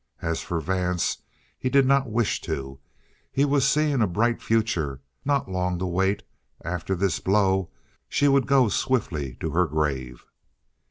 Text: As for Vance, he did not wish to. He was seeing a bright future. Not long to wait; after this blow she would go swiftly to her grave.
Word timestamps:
As 0.23 0.41
for 0.41 0.59
Vance, 0.59 1.19
he 1.59 1.69
did 1.69 1.85
not 1.85 2.09
wish 2.09 2.41
to. 2.41 2.79
He 3.31 3.45
was 3.45 3.67
seeing 3.69 4.01
a 4.01 4.07
bright 4.07 4.41
future. 4.41 4.99
Not 5.23 5.47
long 5.47 5.77
to 5.77 5.85
wait; 5.85 6.23
after 6.65 6.95
this 6.95 7.19
blow 7.19 7.69
she 8.09 8.27
would 8.27 8.47
go 8.47 8.67
swiftly 8.67 9.35
to 9.41 9.51
her 9.51 9.67
grave. 9.67 10.25